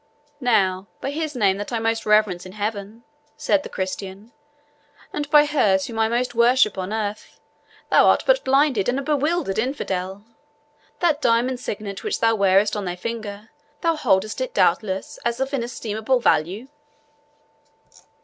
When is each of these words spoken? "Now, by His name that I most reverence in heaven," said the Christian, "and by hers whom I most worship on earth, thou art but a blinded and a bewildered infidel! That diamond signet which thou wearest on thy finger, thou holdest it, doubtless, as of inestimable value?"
"Now, 0.39 0.87
by 0.99 1.11
His 1.11 1.35
name 1.35 1.57
that 1.57 1.71
I 1.71 1.77
most 1.77 2.07
reverence 2.07 2.43
in 2.43 2.53
heaven," 2.53 3.03
said 3.37 3.61
the 3.61 3.69
Christian, 3.69 4.31
"and 5.13 5.29
by 5.29 5.45
hers 5.45 5.85
whom 5.85 5.99
I 5.99 6.07
most 6.09 6.33
worship 6.33 6.75
on 6.75 6.91
earth, 6.91 7.39
thou 7.91 8.07
art 8.07 8.23
but 8.25 8.39
a 8.39 8.41
blinded 8.41 8.89
and 8.89 8.97
a 8.97 9.03
bewildered 9.03 9.59
infidel! 9.59 10.25
That 11.01 11.21
diamond 11.21 11.59
signet 11.59 12.03
which 12.03 12.19
thou 12.19 12.33
wearest 12.33 12.75
on 12.75 12.85
thy 12.85 12.95
finger, 12.95 13.51
thou 13.81 13.95
holdest 13.95 14.41
it, 14.41 14.55
doubtless, 14.55 15.19
as 15.23 15.39
of 15.39 15.53
inestimable 15.53 16.19
value?" 16.19 16.67